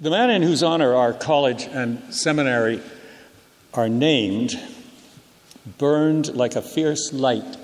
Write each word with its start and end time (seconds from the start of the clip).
The 0.00 0.08
man 0.08 0.30
in 0.30 0.40
whose 0.40 0.62
honor 0.62 0.94
our 0.94 1.12
college 1.12 1.64
and 1.64 2.12
seminary 2.12 2.80
are 3.74 3.88
named 3.88 4.58
burned 5.76 6.34
like 6.34 6.56
a 6.56 6.62
fierce 6.62 7.12
light 7.12 7.58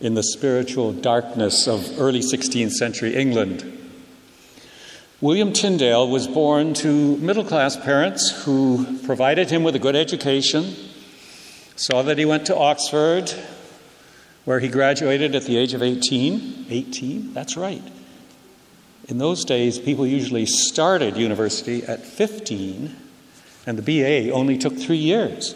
in 0.00 0.14
the 0.14 0.22
spiritual 0.22 0.92
darkness 0.92 1.68
of 1.68 1.86
early 1.98 2.20
16th 2.20 2.72
century 2.72 3.14
England. 3.14 3.78
William 5.20 5.52
Tyndale 5.52 6.08
was 6.08 6.26
born 6.26 6.72
to 6.74 7.18
middle 7.18 7.44
class 7.44 7.76
parents 7.76 8.44
who 8.44 8.98
provided 9.04 9.50
him 9.50 9.62
with 9.62 9.76
a 9.76 9.78
good 9.78 9.96
education, 9.96 10.74
saw 11.76 12.00
that 12.00 12.16
he 12.16 12.24
went 12.24 12.46
to 12.46 12.56
Oxford, 12.56 13.30
where 14.46 14.60
he 14.60 14.68
graduated 14.68 15.34
at 15.34 15.44
the 15.44 15.58
age 15.58 15.74
of 15.74 15.82
18. 15.82 16.66
18? 16.70 17.34
That's 17.34 17.58
right. 17.58 17.82
In 19.08 19.18
those 19.18 19.44
days, 19.44 19.78
people 19.78 20.06
usually 20.06 20.46
started 20.46 21.16
university 21.16 21.82
at 21.84 22.04
15, 22.04 22.94
and 23.66 23.78
the 23.78 23.82
BA 23.82 24.32
only 24.32 24.56
took 24.58 24.76
three 24.76 24.96
years. 24.96 25.54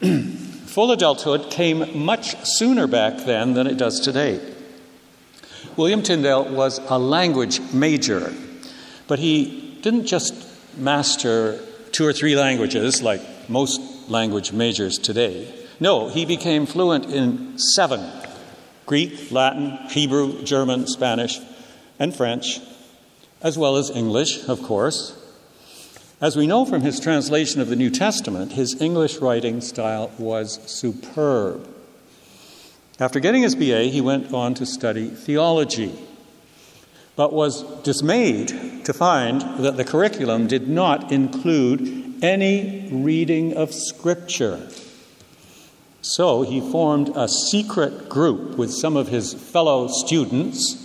Full 0.00 0.92
adulthood 0.92 1.50
came 1.50 2.04
much 2.04 2.36
sooner 2.44 2.86
back 2.86 3.24
then 3.24 3.54
than 3.54 3.66
it 3.66 3.76
does 3.76 4.00
today. 4.00 4.40
William 5.76 6.02
Tyndale 6.02 6.52
was 6.52 6.78
a 6.88 6.98
language 6.98 7.60
major, 7.72 8.32
but 9.06 9.18
he 9.18 9.78
didn't 9.82 10.06
just 10.06 10.34
master 10.76 11.60
two 11.92 12.06
or 12.06 12.12
three 12.12 12.36
languages 12.36 13.02
like 13.02 13.20
most 13.48 13.80
language 14.08 14.52
majors 14.52 14.98
today. 14.98 15.52
No, 15.78 16.08
he 16.08 16.24
became 16.24 16.66
fluent 16.66 17.06
in 17.06 17.58
seven 17.58 18.00
Greek, 18.90 19.30
Latin, 19.30 19.78
Hebrew, 19.88 20.42
German, 20.42 20.88
Spanish, 20.88 21.38
and 22.00 22.12
French, 22.12 22.58
as 23.40 23.56
well 23.56 23.76
as 23.76 23.88
English, 23.88 24.48
of 24.48 24.60
course. 24.64 25.16
As 26.20 26.34
we 26.34 26.48
know 26.48 26.64
from 26.64 26.80
his 26.80 26.98
translation 26.98 27.60
of 27.60 27.68
the 27.68 27.76
New 27.76 27.90
Testament, 27.90 28.50
his 28.50 28.82
English 28.82 29.18
writing 29.18 29.60
style 29.60 30.10
was 30.18 30.58
superb. 30.68 31.68
After 32.98 33.20
getting 33.20 33.42
his 33.42 33.54
BA, 33.54 33.84
he 33.84 34.00
went 34.00 34.34
on 34.34 34.54
to 34.54 34.66
study 34.66 35.06
theology, 35.06 35.96
but 37.14 37.32
was 37.32 37.62
dismayed 37.84 38.48
to 38.86 38.92
find 38.92 39.40
that 39.64 39.76
the 39.76 39.84
curriculum 39.84 40.48
did 40.48 40.66
not 40.66 41.12
include 41.12 42.24
any 42.24 42.88
reading 42.90 43.56
of 43.56 43.72
Scripture. 43.72 44.68
So 46.02 46.42
he 46.42 46.60
formed 46.60 47.10
a 47.14 47.28
secret 47.28 48.08
group 48.08 48.56
with 48.56 48.72
some 48.72 48.96
of 48.96 49.08
his 49.08 49.34
fellow 49.34 49.88
students 49.88 50.76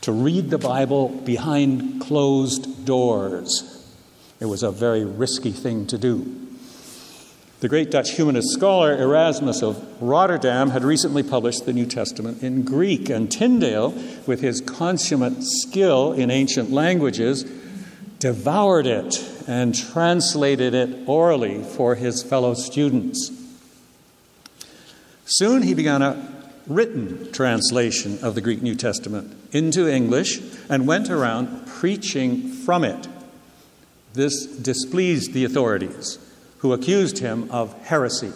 to 0.00 0.12
read 0.12 0.50
the 0.50 0.58
Bible 0.58 1.08
behind 1.08 2.00
closed 2.00 2.84
doors. 2.84 3.86
It 4.40 4.46
was 4.46 4.62
a 4.62 4.72
very 4.72 5.04
risky 5.04 5.52
thing 5.52 5.86
to 5.88 5.98
do. 5.98 6.48
The 7.60 7.68
great 7.68 7.90
Dutch 7.90 8.12
humanist 8.12 8.48
scholar 8.54 8.96
Erasmus 8.96 9.62
of 9.62 10.02
Rotterdam 10.02 10.70
had 10.70 10.82
recently 10.82 11.22
published 11.22 11.66
the 11.66 11.74
New 11.74 11.84
Testament 11.84 12.42
in 12.42 12.62
Greek, 12.62 13.10
and 13.10 13.30
Tyndale, 13.30 13.90
with 14.26 14.40
his 14.40 14.62
consummate 14.62 15.42
skill 15.42 16.14
in 16.14 16.30
ancient 16.30 16.70
languages, 16.72 17.44
devoured 18.18 18.86
it 18.86 19.22
and 19.46 19.74
translated 19.74 20.72
it 20.72 21.06
orally 21.06 21.62
for 21.62 21.96
his 21.96 22.22
fellow 22.22 22.54
students. 22.54 23.39
Soon 25.34 25.62
he 25.62 25.74
began 25.74 26.02
a 26.02 26.20
written 26.66 27.30
translation 27.30 28.18
of 28.20 28.34
the 28.34 28.40
Greek 28.40 28.62
New 28.62 28.74
Testament 28.74 29.32
into 29.52 29.88
English 29.88 30.40
and 30.68 30.88
went 30.88 31.08
around 31.08 31.68
preaching 31.68 32.48
from 32.48 32.82
it. 32.82 33.06
This 34.12 34.44
displeased 34.44 35.32
the 35.32 35.44
authorities 35.44 36.18
who 36.58 36.72
accused 36.72 37.18
him 37.18 37.48
of 37.52 37.80
heresy. 37.84 38.32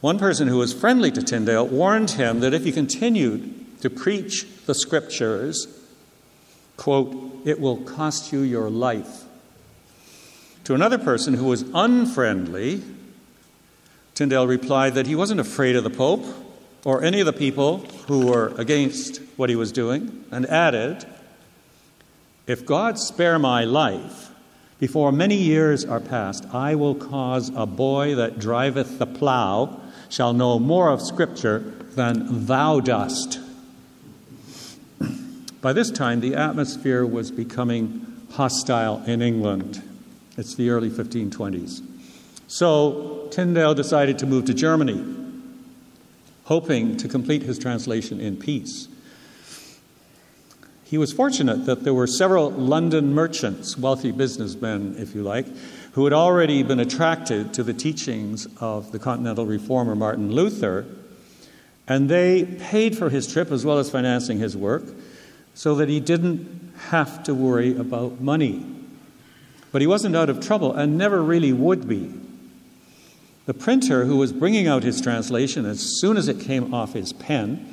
One 0.00 0.18
person 0.18 0.48
who 0.48 0.56
was 0.56 0.72
friendly 0.72 1.10
to 1.10 1.22
Tyndale 1.22 1.68
warned 1.68 2.12
him 2.12 2.40
that 2.40 2.54
if 2.54 2.64
he 2.64 2.72
continued 2.72 3.80
to 3.82 3.90
preach 3.90 4.46
the 4.64 4.74
scriptures, 4.74 5.66
quote, 6.78 7.14
it 7.44 7.60
will 7.60 7.76
cost 7.76 8.32
you 8.32 8.40
your 8.40 8.70
life. 8.70 9.24
To 10.64 10.74
another 10.74 10.98
person 10.98 11.34
who 11.34 11.44
was 11.44 11.64
unfriendly, 11.74 12.82
Tyndale 14.16 14.46
replied 14.46 14.94
that 14.94 15.06
he 15.06 15.14
wasn't 15.14 15.40
afraid 15.40 15.76
of 15.76 15.84
the 15.84 15.90
Pope 15.90 16.24
or 16.86 17.04
any 17.04 17.20
of 17.20 17.26
the 17.26 17.34
people 17.34 17.80
who 18.08 18.26
were 18.26 18.54
against 18.56 19.18
what 19.36 19.50
he 19.50 19.56
was 19.56 19.72
doing, 19.72 20.24
and 20.30 20.46
added, 20.46 21.04
If 22.46 22.64
God 22.64 22.98
spare 22.98 23.38
my 23.38 23.64
life, 23.64 24.30
before 24.78 25.12
many 25.12 25.36
years 25.36 25.84
are 25.84 26.00
past, 26.00 26.46
I 26.54 26.76
will 26.76 26.94
cause 26.94 27.50
a 27.54 27.66
boy 27.66 28.14
that 28.14 28.38
driveth 28.38 28.98
the 28.98 29.06
plough 29.06 29.80
shall 30.08 30.32
know 30.32 30.58
more 30.58 30.88
of 30.88 31.02
Scripture 31.02 31.58
than 31.94 32.46
thou 32.46 32.80
dost. 32.80 33.38
By 35.60 35.74
this 35.74 35.90
time, 35.90 36.20
the 36.20 36.36
atmosphere 36.36 37.04
was 37.04 37.30
becoming 37.30 38.06
hostile 38.30 39.02
in 39.06 39.20
England. 39.20 39.82
It's 40.38 40.54
the 40.54 40.70
early 40.70 40.88
1520s. 40.88 41.95
So 42.48 43.28
Tyndale 43.30 43.74
decided 43.74 44.18
to 44.20 44.26
move 44.26 44.44
to 44.44 44.54
Germany, 44.54 45.04
hoping 46.44 46.96
to 46.98 47.08
complete 47.08 47.42
his 47.42 47.58
translation 47.58 48.20
in 48.20 48.36
peace. 48.36 48.88
He 50.84 50.98
was 50.98 51.12
fortunate 51.12 51.66
that 51.66 51.82
there 51.82 51.94
were 51.94 52.06
several 52.06 52.50
London 52.50 53.12
merchants, 53.12 53.76
wealthy 53.76 54.12
businessmen, 54.12 54.94
if 54.98 55.16
you 55.16 55.22
like, 55.24 55.46
who 55.92 56.04
had 56.04 56.12
already 56.12 56.62
been 56.62 56.78
attracted 56.78 57.52
to 57.54 57.64
the 57.64 57.74
teachings 57.74 58.46
of 58.60 58.92
the 58.92 59.00
continental 59.00 59.46
reformer 59.46 59.96
Martin 59.96 60.30
Luther, 60.30 60.86
and 61.88 62.08
they 62.08 62.44
paid 62.44 62.96
for 62.96 63.10
his 63.10 63.32
trip 63.32 63.50
as 63.50 63.64
well 63.64 63.78
as 63.78 63.90
financing 63.90 64.38
his 64.38 64.56
work 64.56 64.84
so 65.54 65.74
that 65.74 65.88
he 65.88 65.98
didn't 65.98 66.72
have 66.90 67.24
to 67.24 67.34
worry 67.34 67.76
about 67.76 68.20
money. 68.20 68.64
But 69.72 69.80
he 69.80 69.88
wasn't 69.88 70.14
out 70.14 70.30
of 70.30 70.38
trouble 70.38 70.72
and 70.72 70.96
never 70.96 71.20
really 71.20 71.52
would 71.52 71.88
be. 71.88 72.12
The 73.46 73.54
printer 73.54 74.04
who 74.04 74.16
was 74.16 74.32
bringing 74.32 74.66
out 74.66 74.82
his 74.82 75.00
translation 75.00 75.66
as 75.66 76.00
soon 76.00 76.16
as 76.16 76.28
it 76.28 76.40
came 76.40 76.74
off 76.74 76.92
his 76.92 77.12
pen 77.12 77.66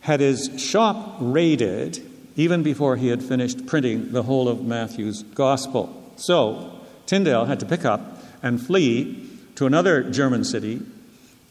had 0.00 0.20
his 0.20 0.50
shop 0.60 1.16
raided 1.20 2.00
even 2.36 2.62
before 2.62 2.96
he 2.96 3.08
had 3.08 3.22
finished 3.22 3.66
printing 3.66 4.12
the 4.12 4.22
whole 4.22 4.48
of 4.48 4.64
Matthew's 4.64 5.24
gospel. 5.24 6.12
So, 6.16 6.80
Tyndale 7.06 7.46
had 7.46 7.58
to 7.60 7.66
pick 7.66 7.84
up 7.84 8.22
and 8.44 8.64
flee 8.64 9.28
to 9.56 9.66
another 9.66 10.08
German 10.08 10.44
city 10.44 10.80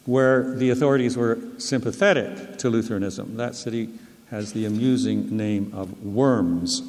where 0.06 0.56
the 0.56 0.70
authorities 0.70 1.18
were 1.18 1.38
sympathetic 1.58 2.58
to 2.60 2.70
Lutheranism. 2.70 3.36
That 3.36 3.56
city 3.56 3.90
has 4.30 4.54
the 4.54 4.66
amusing 4.66 5.36
name 5.36 5.74
of 5.76 6.02
Worms. 6.04 6.82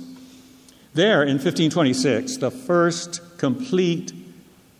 There, 0.94 1.22
in 1.22 1.34
1526, 1.34 2.36
the 2.36 2.52
first 2.52 3.20
complete 3.38 4.12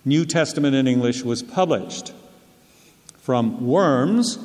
New 0.05 0.25
Testament 0.25 0.75
in 0.75 0.87
English 0.87 1.23
was 1.23 1.43
published. 1.43 2.13
From 3.19 3.67
Worms, 3.67 4.39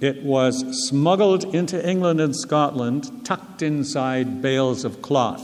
it 0.00 0.22
was 0.22 0.88
smuggled 0.88 1.54
into 1.54 1.86
England 1.86 2.20
and 2.20 2.34
Scotland, 2.34 3.24
tucked 3.24 3.60
inside 3.60 4.40
bales 4.40 4.84
of 4.84 5.02
cloth. 5.02 5.42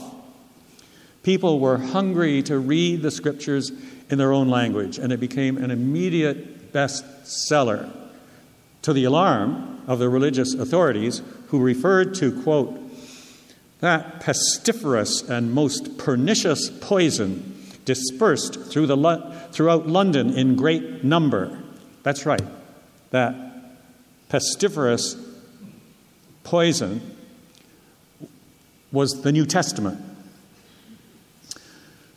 People 1.23 1.61
were 1.61 1.79
hungry 1.79 2.43
to 2.45 2.59
read 2.59 3.03
the 3.03 3.11
scriptures 3.11 3.73
in 4.09 4.19
their 4.19 4.33
own 4.33 4.49
language, 4.49 4.99
and 4.99 5.13
it 5.13 5.21
became 5.21 5.59
an 5.59 5.71
immediate 5.71 6.73
bestseller 6.73 7.91
to 8.83 8.93
the 8.93 9.05
alarm 9.05 9.83
of 9.89 9.99
the 9.99 10.09
religious 10.09 10.55
authorities 10.55 11.21
who 11.49 11.59
referred 11.59 12.15
to, 12.15 12.43
quote, 12.43 12.79
that 13.81 14.21
pestiferous 14.21 15.29
and 15.29 15.53
most 15.53 15.99
pernicious 15.99 16.71
poison 16.81 17.56
dispersed 17.87 18.61
through 18.71 18.87
the, 18.87 19.49
throughout 19.53 19.87
London 19.87 20.37
in 20.37 20.57
great 20.57 21.03
number. 21.03 21.59
That's 22.03 22.27
right, 22.27 22.43
that 23.11 23.35
pestiferous 24.29 25.17
poison 26.45 27.17
was 28.93 29.23
the 29.23 29.33
New 29.33 29.47
Testament. 29.47 30.01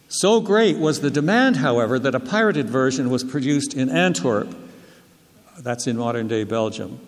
So 0.10 0.42
great 0.42 0.78
was 0.78 1.02
the 1.02 1.12
demand, 1.12 1.58
however, 1.58 2.00
that 2.00 2.16
a 2.16 2.20
pirated 2.20 2.68
version 2.68 3.10
was 3.10 3.24
produced 3.24 3.76
in 3.76 3.90
Antwerp. 3.90 4.54
That's 5.60 5.88
in 5.88 5.98
modern 5.98 6.28
day 6.28 6.44
Belgium. 6.44 7.00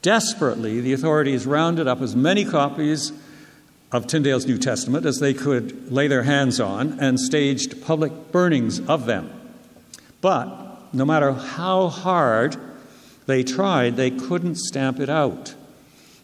Desperately, 0.00 0.80
the 0.80 0.94
authorities 0.94 1.46
rounded 1.46 1.86
up 1.86 2.00
as 2.00 2.16
many 2.16 2.46
copies 2.46 3.12
of 3.92 4.06
Tyndale's 4.06 4.46
New 4.46 4.58
Testament 4.58 5.04
as 5.04 5.18
they 5.18 5.34
could 5.34 5.90
lay 5.90 6.06
their 6.06 6.22
hands 6.22 6.60
on 6.60 6.98
and 7.00 7.18
staged 7.18 7.82
public 7.82 8.30
burnings 8.30 8.80
of 8.80 9.06
them. 9.06 9.32
But 10.20 10.94
no 10.94 11.04
matter 11.04 11.32
how 11.32 11.88
hard 11.88 12.56
they 13.26 13.42
tried, 13.42 13.96
they 13.96 14.10
couldn't 14.10 14.56
stamp 14.56 15.00
it 15.00 15.08
out. 15.08 15.54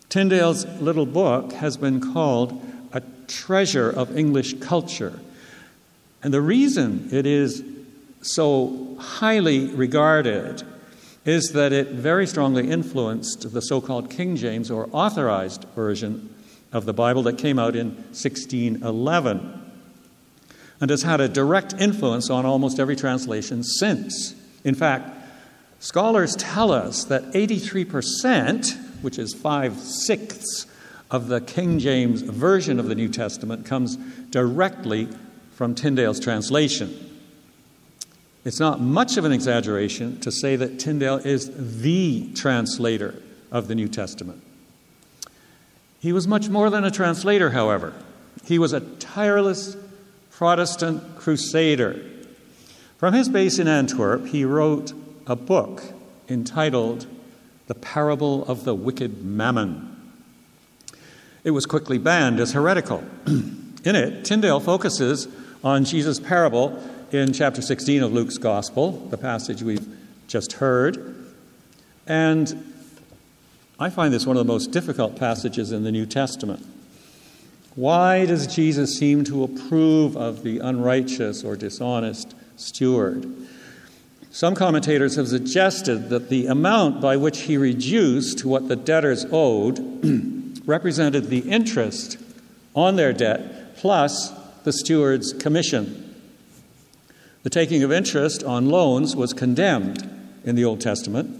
Tyndale's 0.08 0.64
little 0.80 1.06
book 1.06 1.52
has 1.54 1.76
been 1.76 2.00
called 2.00 2.62
a 2.92 3.02
treasure 3.26 3.90
of 3.90 4.16
English 4.16 4.54
culture. 4.60 5.18
And 6.22 6.32
the 6.32 6.40
reason 6.40 7.08
it 7.12 7.26
is 7.26 7.64
so 8.22 8.96
highly 8.98 9.66
regarded 9.66 10.62
is 11.24 11.50
that 11.52 11.72
it 11.72 11.88
very 11.88 12.26
strongly 12.26 12.70
influenced 12.70 13.52
the 13.52 13.60
so 13.60 13.80
called 13.80 14.10
King 14.10 14.36
James 14.36 14.70
or 14.70 14.88
authorized 14.92 15.64
version 15.74 16.32
of 16.72 16.84
the 16.84 16.92
Bible 16.92 17.22
that 17.24 17.38
came 17.38 17.58
out 17.58 17.76
in 17.76 17.94
1611 17.96 19.62
and 20.80 20.90
has 20.90 21.02
had 21.02 21.20
a 21.20 21.28
direct 21.28 21.74
influence 21.74 22.28
on 22.30 22.44
almost 22.44 22.78
every 22.78 22.96
translation 22.96 23.62
since. 23.62 24.34
In 24.64 24.74
fact, 24.74 25.10
scholars 25.78 26.36
tell 26.36 26.70
us 26.72 27.04
that 27.04 27.22
83%, 27.32 29.02
which 29.02 29.18
is 29.18 29.32
five 29.32 29.78
sixths 29.78 30.66
of 31.10 31.28
the 31.28 31.40
King 31.40 31.78
James 31.78 32.22
Version 32.22 32.78
of 32.78 32.88
the 32.88 32.94
New 32.94 33.08
Testament, 33.08 33.64
comes 33.64 33.96
directly 34.30 35.08
from 35.52 35.74
Tyndale's 35.74 36.20
translation. 36.20 37.02
It's 38.44 38.60
not 38.60 38.80
much 38.80 39.16
of 39.16 39.24
an 39.24 39.32
exaggeration 39.32 40.20
to 40.20 40.30
say 40.30 40.56
that 40.56 40.78
Tyndale 40.78 41.16
is 41.16 41.80
the 41.82 42.32
translator 42.34 43.20
of 43.50 43.66
the 43.66 43.74
New 43.74 43.88
Testament. 43.88 44.42
He 46.06 46.12
was 46.12 46.28
much 46.28 46.48
more 46.48 46.70
than 46.70 46.84
a 46.84 46.90
translator, 46.92 47.50
however. 47.50 47.92
He 48.44 48.60
was 48.60 48.72
a 48.72 48.78
tireless 48.78 49.76
Protestant 50.30 51.16
crusader. 51.16 52.00
From 52.96 53.12
his 53.12 53.28
base 53.28 53.58
in 53.58 53.66
Antwerp, 53.66 54.26
he 54.26 54.44
wrote 54.44 54.92
a 55.26 55.34
book 55.34 55.82
entitled 56.28 57.08
The 57.66 57.74
Parable 57.74 58.44
of 58.44 58.62
the 58.62 58.72
Wicked 58.72 59.24
Mammon. 59.24 60.12
It 61.42 61.50
was 61.50 61.66
quickly 61.66 61.98
banned 61.98 62.38
as 62.38 62.52
heretical. 62.52 63.02
in 63.26 63.96
it, 63.96 64.24
Tyndale 64.24 64.60
focuses 64.60 65.26
on 65.64 65.84
Jesus' 65.84 66.20
parable 66.20 66.80
in 67.10 67.32
chapter 67.32 67.60
16 67.60 68.04
of 68.04 68.12
Luke's 68.12 68.38
Gospel, 68.38 68.92
the 69.08 69.18
passage 69.18 69.60
we've 69.60 69.88
just 70.28 70.52
heard. 70.52 71.34
And 72.06 72.74
I 73.78 73.90
find 73.90 74.12
this 74.12 74.26
one 74.26 74.38
of 74.38 74.46
the 74.46 74.52
most 74.52 74.70
difficult 74.70 75.16
passages 75.16 75.70
in 75.70 75.84
the 75.84 75.92
New 75.92 76.06
Testament. 76.06 76.64
Why 77.74 78.24
does 78.24 78.46
Jesus 78.46 78.96
seem 78.96 79.22
to 79.24 79.44
approve 79.44 80.16
of 80.16 80.42
the 80.42 80.60
unrighteous 80.60 81.44
or 81.44 81.56
dishonest 81.56 82.34
steward? 82.56 83.30
Some 84.30 84.54
commentators 84.54 85.16
have 85.16 85.28
suggested 85.28 86.08
that 86.08 86.30
the 86.30 86.46
amount 86.46 87.02
by 87.02 87.18
which 87.18 87.40
he 87.40 87.58
reduced 87.58 88.46
what 88.46 88.68
the 88.68 88.76
debtors 88.76 89.26
owed 89.30 90.62
represented 90.66 91.26
the 91.26 91.40
interest 91.40 92.16
on 92.74 92.96
their 92.96 93.12
debt 93.12 93.76
plus 93.76 94.32
the 94.64 94.72
steward's 94.72 95.34
commission. 95.34 96.14
The 97.42 97.50
taking 97.50 97.82
of 97.82 97.92
interest 97.92 98.42
on 98.42 98.70
loans 98.70 99.14
was 99.14 99.34
condemned 99.34 100.02
in 100.44 100.56
the 100.56 100.64
Old 100.64 100.80
Testament, 100.80 101.35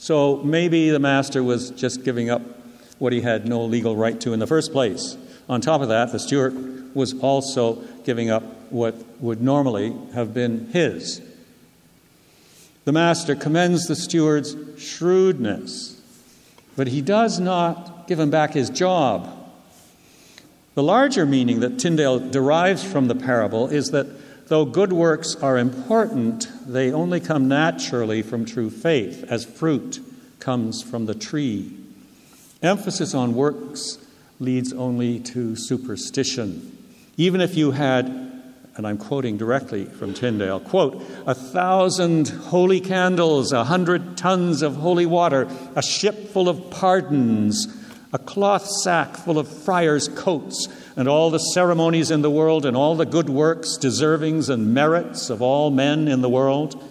so 0.00 0.38
maybe 0.38 0.88
the 0.88 0.98
master 0.98 1.42
was 1.42 1.72
just 1.72 2.04
giving 2.04 2.30
up 2.30 2.40
what 2.98 3.12
he 3.12 3.20
had 3.20 3.46
no 3.46 3.62
legal 3.62 3.94
right 3.94 4.18
to 4.22 4.32
in 4.32 4.40
the 4.40 4.46
first 4.46 4.72
place. 4.72 5.18
On 5.46 5.60
top 5.60 5.82
of 5.82 5.88
that, 5.88 6.10
the 6.10 6.18
steward 6.18 6.94
was 6.94 7.12
also 7.20 7.74
giving 8.04 8.30
up 8.30 8.42
what 8.70 8.94
would 9.20 9.42
normally 9.42 9.94
have 10.14 10.32
been 10.32 10.68
his. 10.68 11.20
The 12.86 12.92
master 12.92 13.36
commends 13.36 13.88
the 13.88 13.94
steward's 13.94 14.56
shrewdness, 14.82 16.00
but 16.76 16.86
he 16.86 17.02
does 17.02 17.38
not 17.38 18.08
give 18.08 18.18
him 18.18 18.30
back 18.30 18.54
his 18.54 18.70
job. 18.70 19.28
The 20.76 20.82
larger 20.82 21.26
meaning 21.26 21.60
that 21.60 21.78
Tyndale 21.78 22.30
derives 22.30 22.82
from 22.82 23.08
the 23.08 23.14
parable 23.14 23.68
is 23.68 23.90
that 23.90 24.06
Though 24.50 24.64
good 24.64 24.92
works 24.92 25.36
are 25.36 25.56
important, 25.56 26.48
they 26.66 26.92
only 26.92 27.20
come 27.20 27.46
naturally 27.46 28.20
from 28.20 28.44
true 28.44 28.68
faith, 28.68 29.22
as 29.28 29.44
fruit 29.44 30.00
comes 30.40 30.82
from 30.82 31.06
the 31.06 31.14
tree. 31.14 31.72
Emphasis 32.60 33.14
on 33.14 33.36
works 33.36 34.04
leads 34.40 34.72
only 34.72 35.20
to 35.20 35.54
superstition. 35.54 36.76
Even 37.16 37.40
if 37.40 37.56
you 37.56 37.70
had, 37.70 38.06
and 38.76 38.88
I'm 38.88 38.98
quoting 38.98 39.36
directly 39.36 39.84
from 39.84 40.14
Tyndale, 40.14 40.58
quote, 40.58 41.00
a 41.28 41.34
thousand 41.34 42.30
holy 42.30 42.80
candles, 42.80 43.52
a 43.52 43.62
hundred 43.62 44.16
tons 44.16 44.62
of 44.62 44.74
holy 44.74 45.06
water, 45.06 45.48
a 45.76 45.82
ship 45.82 46.26
full 46.30 46.48
of 46.48 46.72
pardons, 46.72 47.68
a 48.12 48.18
cloth 48.18 48.66
sack 48.82 49.16
full 49.16 49.38
of 49.38 49.48
friars' 49.48 50.08
coats, 50.08 50.68
and 50.96 51.08
all 51.08 51.30
the 51.30 51.38
ceremonies 51.38 52.10
in 52.10 52.22
the 52.22 52.30
world, 52.30 52.66
and 52.66 52.76
all 52.76 52.96
the 52.96 53.06
good 53.06 53.28
works, 53.28 53.78
deservings, 53.78 54.48
and 54.48 54.74
merits 54.74 55.30
of 55.30 55.40
all 55.40 55.70
men 55.70 56.08
in 56.08 56.20
the 56.20 56.28
world, 56.28 56.82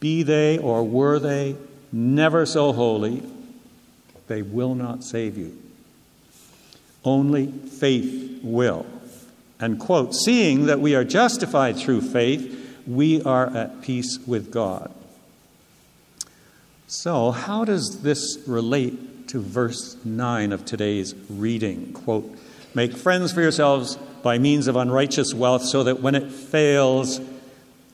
be 0.00 0.22
they 0.22 0.58
or 0.58 0.84
were 0.84 1.18
they 1.18 1.56
never 1.92 2.44
so 2.44 2.72
holy, 2.72 3.22
they 4.26 4.42
will 4.42 4.74
not 4.74 5.04
save 5.04 5.36
you. 5.38 5.56
Only 7.04 7.46
faith 7.46 8.40
will. 8.42 8.86
And 9.60 9.78
quote, 9.78 10.14
seeing 10.14 10.66
that 10.66 10.80
we 10.80 10.94
are 10.94 11.04
justified 11.04 11.76
through 11.76 12.00
faith, 12.02 12.80
we 12.86 13.22
are 13.22 13.46
at 13.56 13.82
peace 13.82 14.18
with 14.26 14.50
God. 14.50 14.92
So, 16.88 17.30
how 17.30 17.64
does 17.64 18.02
this 18.02 18.38
relate 18.46 18.98
to 19.28 19.40
verse 19.40 19.96
9 20.04 20.52
of 20.52 20.64
today's 20.64 21.14
reading. 21.28 21.92
Quote, 21.92 22.36
Make 22.74 22.96
friends 22.96 23.32
for 23.32 23.40
yourselves 23.40 23.96
by 24.22 24.38
means 24.38 24.66
of 24.66 24.76
unrighteous 24.76 25.34
wealth, 25.34 25.64
so 25.64 25.82
that 25.84 26.00
when 26.00 26.14
it 26.14 26.30
fails, 26.30 27.20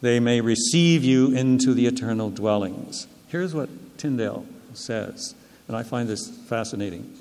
they 0.00 0.20
may 0.20 0.40
receive 0.40 1.04
you 1.04 1.34
into 1.34 1.74
the 1.74 1.86
eternal 1.86 2.30
dwellings. 2.30 3.08
Here's 3.28 3.54
what 3.54 3.68
Tyndale 3.98 4.46
says, 4.74 5.34
and 5.66 5.76
I 5.76 5.82
find 5.82 6.08
this 6.08 6.28
fascinating. 6.28 7.18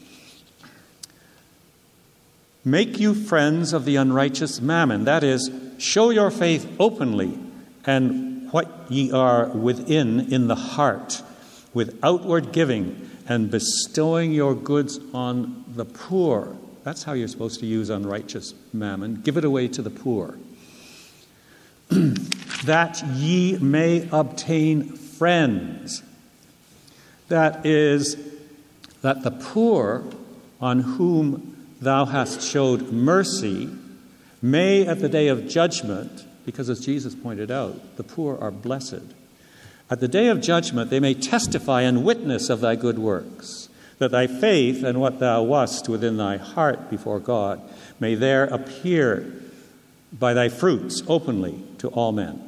Make 2.64 3.00
you 3.00 3.14
friends 3.14 3.74
of 3.74 3.86
the 3.86 3.96
unrighteous 3.96 4.60
mammon, 4.62 5.06
that 5.06 5.24
is, 5.24 5.50
show 5.78 6.10
your 6.10 6.30
faith 6.30 6.70
openly 6.80 7.38
and 7.86 8.52
what 8.52 8.70
ye 8.90 9.12
are 9.12 9.48
within 9.48 10.32
in 10.32 10.48
the 10.48 10.56
heart, 10.56 11.22
with 11.74 11.98
outward 12.04 12.52
giving 12.52 13.07
and 13.28 13.52
bestowing 13.52 14.32
your 14.32 14.56
goods 14.56 15.00
on 15.14 15.66
the 15.68 15.86
poor. 15.86 16.56
That's 16.84 17.04
how 17.04 17.14
you're 17.14 17.28
supposed 17.28 17.60
to 17.60 17.66
use 17.66 17.90
unrighteous 17.90 18.54
mammon. 18.72 19.22
Give 19.22 19.38
it 19.38 19.44
away 19.44 19.68
to 19.70 19.82
the 19.82 19.90
poor. 19.90 20.38
that 21.90 23.04
ye 23.16 23.58
may 23.58 24.08
obtain 24.12 24.84
friends. 24.94 26.04
That 27.28 27.66
is, 27.66 28.16
that 29.02 29.24
the 29.24 29.32
poor 29.32 30.06
on 30.62 30.80
whom 30.80 31.76
thou 31.82 32.06
hast 32.06 32.42
showed 32.42 32.92
mercy 32.92 33.70
may 34.42 34.86
at 34.88 35.00
the 35.00 35.10
day 35.10 35.28
of 35.28 35.48
judgment, 35.48 36.26
because 36.46 36.70
as 36.70 36.80
Jesus 36.80 37.14
pointed 37.14 37.52
out, 37.52 37.98
the 37.98 38.04
poor 38.04 38.38
are 38.40 38.52
blessed 38.52 39.02
at 39.90 40.00
the 40.00 40.08
day 40.08 40.28
of 40.28 40.42
judgment, 40.42 40.90
they 40.90 41.00
may 41.00 41.14
testify 41.14 41.82
and 41.82 42.04
witness 42.04 42.50
of 42.50 42.60
thy 42.60 42.76
good 42.76 43.00
works, 43.00 43.70
that 44.00 44.12
thy 44.12 44.28
faith 44.28 44.84
and 44.84 45.00
what 45.00 45.20
thou 45.20 45.44
wast 45.44 45.88
within 45.88 46.18
thy 46.18 46.38
heart 46.38 46.90
before 46.90 47.20
God 47.20 47.62
may 48.00 48.16
there 48.16 48.46
appear 48.46 49.32
by 50.12 50.34
thy 50.34 50.50
fruits 50.50 51.02
openly 51.08 51.64
to 51.78 51.88
all 51.90 52.12
men. 52.12 52.44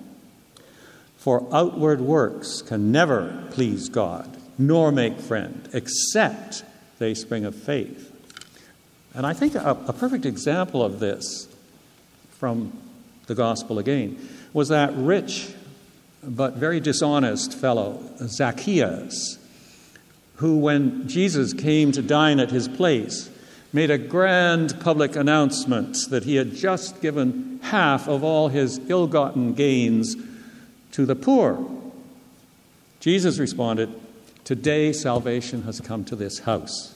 For 1.17 1.47
outward 1.53 2.01
works 2.01 2.61
can 2.61 2.91
never 2.91 3.47
please 3.51 3.89
God, 3.89 4.37
nor 4.57 4.91
make 4.91 5.19
friend, 5.19 5.67
except 5.73 6.63
they 6.97 7.13
spring 7.13 7.45
of 7.45 7.55
faith. 7.55 8.05
And 9.13 9.25
I 9.25 9.33
think 9.33 9.55
a, 9.55 9.77
a 9.87 9.93
perfect 9.93 10.25
example 10.25 10.83
of 10.83 10.99
this 10.99 11.47
from 12.31 12.71
the 13.27 13.35
gospel 13.35 13.79
again 13.79 14.17
was 14.53 14.69
that 14.69 14.93
rich 14.95 15.53
but 16.23 16.55
very 16.55 16.79
dishonest 16.79 17.53
fellow, 17.53 18.01
Zacchaeus, 18.17 19.37
who, 20.35 20.57
when 20.57 21.07
Jesus 21.07 21.53
came 21.53 21.91
to 21.91 22.01
dine 22.01 22.39
at 22.39 22.51
his 22.51 22.67
place, 22.67 23.29
made 23.71 23.91
a 23.91 23.97
grand 23.97 24.79
public 24.79 25.15
announcement 25.15 25.97
that 26.09 26.23
he 26.23 26.35
had 26.35 26.55
just 26.55 27.01
given 27.01 27.59
half 27.63 28.07
of 28.07 28.23
all 28.23 28.47
his 28.47 28.79
ill 28.89 29.07
gotten 29.07 29.53
gains 29.53 30.15
to 30.91 31.05
the 31.05 31.15
poor. 31.15 31.69
Jesus 32.99 33.37
responded, 33.37 33.89
Today 34.43 34.91
salvation 34.91 35.63
has 35.63 35.79
come 35.79 36.03
to 36.05 36.15
this 36.15 36.39
house. 36.39 36.95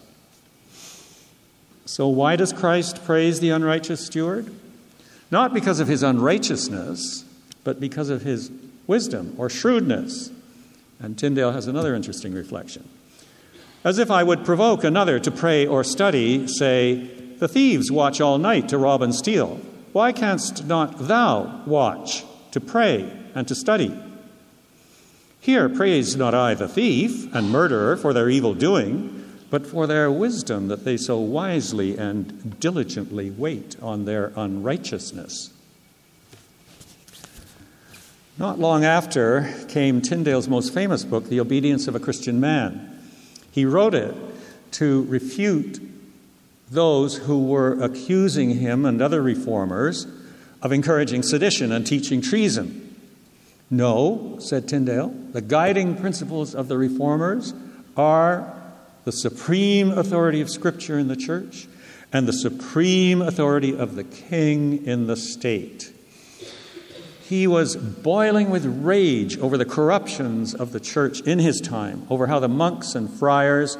So, 1.86 2.08
why 2.08 2.36
does 2.36 2.54
Christ 2.54 3.04
praise 3.06 3.40
the 3.40 3.50
unrighteous 3.50 4.06
steward? 4.06 4.52
Not 5.30 5.54
because 5.54 5.80
of 5.80 5.88
his 5.88 6.02
unrighteousness, 6.02 7.26
but 7.64 7.80
because 7.80 8.10
of 8.10 8.22
his 8.22 8.50
wisdom 8.88 9.36
or 9.38 9.50
shrewdness. 9.50 10.32
And 11.00 11.18
Tyndale 11.18 11.52
has 11.52 11.68
another 11.68 11.96
interesting 11.96 12.34
reflection. 12.34 12.88
As 13.84 13.98
if 13.98 14.10
I 14.10 14.24
would 14.24 14.46
provoke 14.46 14.84
another 14.84 15.20
to 15.20 15.32
pray 15.32 15.68
or 15.68 15.84
study, 15.84 16.48
say, 16.48 16.96
The 17.40 17.48
thieves 17.48 17.92
watch 17.92 18.22
all 18.22 18.38
night 18.38 18.70
to 18.70 18.78
rob 18.78 19.02
and 19.02 19.14
steal. 19.14 19.60
Why 19.92 20.12
canst 20.12 20.66
not 20.66 21.08
thou 21.08 21.62
watch 21.66 22.24
to 22.52 22.62
pray 22.62 23.12
and 23.36 23.48
to 23.48 23.56
study? 23.56 23.94
Here 25.40 25.68
praise 25.68 26.16
not 26.16 26.34
I 26.34 26.54
the 26.54 26.70
thief 26.70 27.34
and 27.36 27.50
murderer 27.50 27.98
for 27.98 28.14
their 28.14 28.30
evil 28.30 28.54
doing, 28.54 29.24
but 29.50 29.68
for 29.68 29.86
their 29.86 30.10
wisdom 30.10 30.70
that 30.70 30.86
they 30.86 30.98
so 30.98 31.20
wisely 31.20 31.98
and 31.98 32.60
diligently 32.60 33.30
wait 33.30 33.76
on 33.82 34.06
their 34.06 34.32
unrighteousness. 34.36 35.53
Not 38.38 38.58
long 38.60 38.84
after 38.84 39.54
came 39.68 40.02
Tyndale's 40.02 40.48
most 40.48 40.74
famous 40.74 41.06
book, 41.06 41.30
The 41.30 41.40
Obedience 41.40 41.88
of 41.88 41.94
a 41.94 42.00
Christian 42.00 42.40
Man. 42.40 43.00
He 43.52 43.64
wrote 43.64 43.94
it 43.94 44.16
to 44.72 45.04
refute 45.04 45.80
those 46.72 47.16
who 47.18 47.46
were 47.46 47.80
accusing 47.80 48.56
him 48.56 48.86
and 48.86 49.00
other 49.04 49.22
reformers 49.22 50.08
of 50.64 50.72
encouraging 50.72 51.22
sedition 51.22 51.72
and 51.72 51.86
teaching 51.86 52.22
treason. 52.22 52.96
No, 53.70 54.38
said 54.40 54.68
Tyndale, 54.68 55.14
the 55.32 55.42
guiding 55.42 55.96
principles 55.96 56.56
of 56.56 56.68
the 56.68 56.78
reformers 56.78 57.54
are 57.96 58.52
the 59.04 59.12
supreme 59.12 59.92
authority 59.92 60.42
of 60.42 60.50
Scripture 60.50 60.98
in 60.98 61.08
the 61.08 61.16
church 61.16 61.68
and 62.12 62.28
the 62.28 62.34
supreme 62.34 63.22
authority 63.22 63.78
of 63.78 63.96
the 63.96 64.04
king 64.04 64.88
in 64.88 65.06
the 65.06 65.18
state. 65.18 65.92
He 67.34 67.48
was 67.48 67.76
boiling 67.76 68.52
with 68.52 68.64
rage 68.64 69.40
over 69.40 69.58
the 69.58 69.66
corruptions 69.66 70.54
of 70.54 70.72
the 70.72 70.80
church 70.80 71.20
in 71.22 71.40
his 71.40 71.60
time, 71.60 72.06
over 72.08 72.28
how 72.28 72.40
the 72.40 72.48
monks 72.48 72.94
and 72.94 73.10
friars 73.10 73.76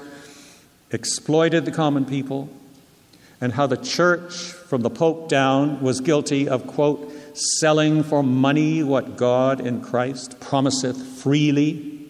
exploited 0.90 1.64
the 1.64 1.72
common 1.72 2.04
people, 2.04 2.50
and 3.40 3.54
how 3.54 3.68
the 3.68 3.78
church, 3.78 4.34
from 4.34 4.82
the 4.82 4.90
Pope 4.90 5.30
down, 5.30 5.84
was 5.84 6.02
guilty 6.02 6.50
of, 6.50 6.66
quote, 6.66 7.14
selling 7.60 8.02
for 8.02 8.24
money 8.24 8.82
what 8.82 9.18
God 9.18 9.62
in 9.62 9.82
Christ 9.82 10.40
promiseth 10.40 10.98
freely. 10.98 12.08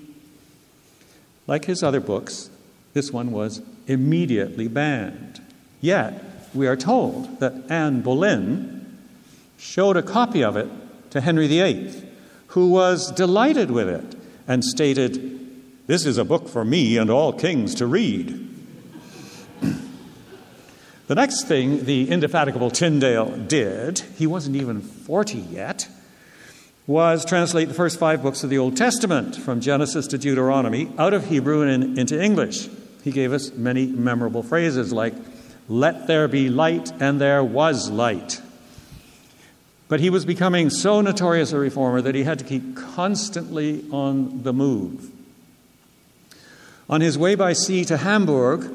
Like 1.45 1.65
his 1.65 1.83
other 1.83 1.99
books, 1.99 2.51
this 2.93 3.11
one 3.11 3.33
was 3.33 3.61
immediately 3.85 4.69
banned. 4.69 5.41
Yet, 5.81 6.23
we 6.53 6.67
are 6.67 6.77
told 6.77 7.41
that 7.41 7.69
Anne 7.69 7.99
Boleyn 7.99 8.97
showed 9.57 9.97
a 9.97 10.01
copy 10.01 10.41
of 10.41 10.55
it 10.55 10.69
to 11.13 11.21
Henry 11.21 11.47
VIII, 11.47 11.93
who 12.47 12.71
was 12.71 13.11
delighted 13.11 13.69
with 13.69 13.87
it 13.87 14.15
and 14.47 14.65
stated, 14.65 15.61
This 15.85 16.07
is 16.07 16.17
a 16.17 16.25
book 16.25 16.49
for 16.49 16.65
me 16.65 16.97
and 16.97 17.11
all 17.11 17.31
kings 17.31 17.75
to 17.75 17.85
read. 17.85 18.49
the 21.07 21.13
next 21.13 21.43
thing 21.43 21.85
the 21.85 22.09
indefatigable 22.09 22.71
Tyndale 22.71 23.29
did, 23.37 23.99
he 24.17 24.25
wasn't 24.25 24.55
even 24.55 24.81
40 24.81 25.37
yet, 25.37 25.87
was 26.87 27.23
translate 27.23 27.67
the 27.67 27.75
first 27.75 27.99
five 27.99 28.23
books 28.23 28.43
of 28.43 28.49
the 28.49 28.57
Old 28.57 28.75
Testament 28.75 29.35
from 29.35 29.61
Genesis 29.61 30.07
to 30.07 30.17
Deuteronomy 30.17 30.91
out 30.97 31.13
of 31.13 31.27
Hebrew 31.27 31.61
and 31.61 31.95
into 31.99 32.19
English. 32.19 32.67
He 33.03 33.11
gave 33.11 33.33
us 33.33 33.53
many 33.53 33.85
memorable 33.85 34.41
phrases 34.41 34.91
like, 34.91 35.13
Let 35.69 36.07
there 36.07 36.27
be 36.27 36.49
light, 36.49 36.91
and 36.99 37.21
there 37.21 37.43
was 37.43 37.91
light. 37.91 38.41
But 39.93 39.99
he 39.99 40.09
was 40.09 40.25
becoming 40.25 40.71
so 40.71 41.01
notorious 41.01 41.51
a 41.51 41.59
reformer 41.59 42.01
that 42.01 42.15
he 42.15 42.23
had 42.23 42.39
to 42.39 42.45
keep 42.45 42.75
constantly 42.75 43.85
on 43.91 44.41
the 44.41 44.51
move. 44.51 45.11
On 46.89 46.99
his 46.99 47.15
way 47.15 47.35
by 47.35 47.53
sea 47.53 47.85
to 47.85 47.97
Hamburg, 47.97 48.73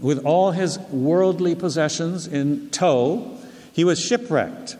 with 0.00 0.24
all 0.24 0.52
his 0.52 0.78
worldly 0.88 1.54
possessions 1.54 2.26
in 2.26 2.70
tow, 2.70 3.36
he 3.74 3.84
was 3.84 4.00
shipwrecked 4.00 4.78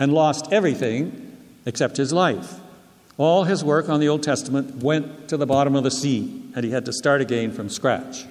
and 0.00 0.12
lost 0.12 0.52
everything 0.52 1.36
except 1.66 1.96
his 1.96 2.12
life. 2.12 2.58
All 3.16 3.44
his 3.44 3.62
work 3.62 3.88
on 3.88 4.00
the 4.00 4.08
Old 4.08 4.24
Testament 4.24 4.82
went 4.82 5.28
to 5.28 5.36
the 5.36 5.46
bottom 5.46 5.76
of 5.76 5.84
the 5.84 5.92
sea, 5.92 6.42
and 6.56 6.64
he 6.64 6.72
had 6.72 6.86
to 6.86 6.92
start 6.92 7.20
again 7.20 7.52
from 7.52 7.68
scratch. 7.68 8.24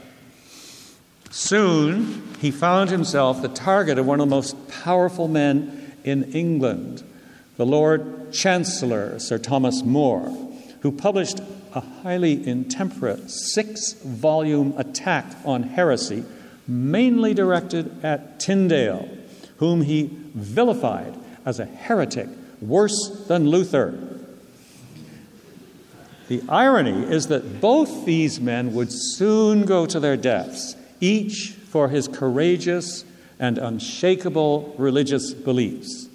Soon, 1.32 2.36
he 2.42 2.52
found 2.52 2.90
himself 2.90 3.42
the 3.42 3.48
target 3.48 3.98
of 3.98 4.06
one 4.06 4.20
of 4.20 4.28
the 4.28 4.36
most 4.36 4.58
powerful 4.68 5.30
men 5.30 5.86
in 6.10 6.32
England, 6.34 7.04
the 7.58 7.66
Lord 7.66 8.32
Chancellor, 8.32 9.20
Sir 9.20 9.38
Thomas 9.38 9.84
More, 9.84 10.30
who 10.82 10.92
published 10.92 11.40
a 11.74 11.82
highly 11.82 12.46
intemperate 12.48 13.30
six 13.30 13.94
volume 13.94 14.74
attack 14.78 15.26
on 15.46 15.64
heresy, 15.64 16.24
mainly 16.68 17.34
directed 17.34 18.04
at 18.04 18.40
Tyndale, 18.40 19.10
whom 19.58 19.82
he 19.82 20.10
vilified 20.34 21.16
as 21.46 21.60
a 21.60 21.66
heretic, 21.66 22.28
worse 22.62 23.26
than 23.28 23.50
Luther. 23.50 23.98
The 26.28 26.44
irony 26.48 27.12
is 27.12 27.28
that 27.28 27.60
both 27.60 28.06
these 28.06 28.40
men 28.40 28.74
would 28.74 28.92
soon 28.92 29.66
go 29.66 29.86
to 29.88 30.00
their 30.00 30.18
deaths, 30.18 30.76
each 31.02 31.56
for 31.70 31.90
his 31.90 32.08
courageous 32.08 33.04
and 33.40 33.58
unshakable 33.58 34.76
religious 34.78 35.34
beliefs. 35.34 36.08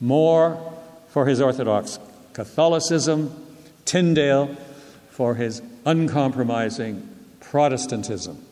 More 0.00 0.72
for 1.08 1.26
his 1.26 1.40
Orthodox 1.40 1.98
Catholicism, 2.34 3.34
Tyndale 3.84 4.54
for 5.10 5.34
his 5.34 5.62
uncompromising 5.84 7.08
Protestantism. 7.40 8.44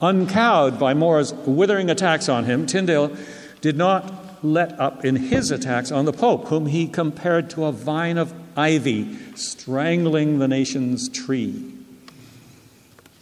Uncowed 0.00 0.78
by 0.78 0.94
More's 0.94 1.34
withering 1.34 1.90
attacks 1.90 2.28
on 2.28 2.44
him, 2.44 2.66
Tyndale 2.66 3.14
did 3.60 3.76
not 3.76 4.44
let 4.44 4.78
up 4.78 5.04
in 5.04 5.16
his 5.16 5.50
attacks 5.50 5.90
on 5.90 6.04
the 6.04 6.12
Pope, 6.12 6.46
whom 6.46 6.66
he 6.66 6.86
compared 6.86 7.50
to 7.50 7.64
a 7.64 7.72
vine 7.72 8.16
of 8.16 8.32
ivy 8.56 9.16
strangling 9.34 10.38
the 10.38 10.46
nation's 10.46 11.08
tree. 11.08 11.77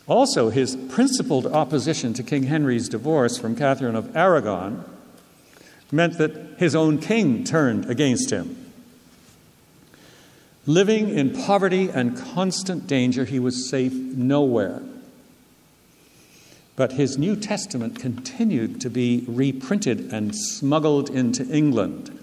Also, 0.09 0.51
his 0.51 0.77
principled 0.89 1.47
opposition 1.47 2.15
to 2.15 2.23
King 2.23 2.45
Henry's 2.45 2.89
divorce 2.89 3.39
from 3.39 3.57
Catherine 3.57 3.97
of 3.97 4.15
Aragon 4.17 4.85
meant 5.91 6.19
that 6.19 6.57
his 6.59 6.77
own 6.77 6.99
king 6.99 7.43
turned 7.45 7.91
against 7.91 8.31
him. 8.31 8.57
Living 10.65 11.09
in 11.09 11.33
poverty 11.33 11.89
and 11.89 12.17
constant 12.17 12.87
danger, 12.87 13.25
he 13.25 13.39
was 13.39 13.69
safe 13.69 13.93
nowhere. 13.93 14.83
But 16.77 16.93
his 16.93 17.17
New 17.17 17.37
Testament 17.37 17.99
continued 17.99 18.81
to 18.83 18.91
be 18.91 19.25
reprinted 19.27 20.13
and 20.13 20.37
smuggled 20.37 21.09
into 21.09 21.49
England, 21.49 22.17